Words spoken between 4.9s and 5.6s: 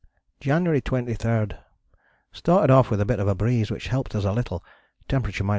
[temperature 28°].